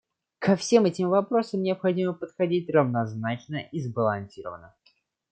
Ко 0.39 0.55
всем 0.55 0.85
этим 0.85 1.09
вопросам 1.09 1.61
необходимо 1.61 2.13
подходить 2.13 2.71
равнозначно 2.71 3.57
и 3.57 3.79
сбалансированно. 3.81 4.73